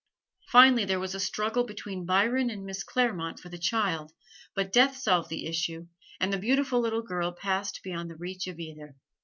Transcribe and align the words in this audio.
Finally 0.47 0.83
there 0.85 0.99
was 0.99 1.13
a 1.13 1.19
struggle 1.19 1.63
between 1.63 2.07
Byron 2.07 2.49
and 2.49 2.65
Miss 2.65 2.83
Clairmont 2.83 3.37
for 3.39 3.49
the 3.49 3.59
child: 3.59 4.11
but 4.55 4.73
death 4.73 4.97
solved 4.97 5.29
the 5.29 5.45
issue 5.45 5.85
and 6.19 6.33
the 6.33 6.39
beautiful 6.39 6.79
little 6.79 7.03
girl 7.03 7.31
passed 7.31 7.81
beyond 7.83 8.09
the 8.09 8.15
reach 8.17 8.47
of 8.47 8.57
either. 8.57 8.95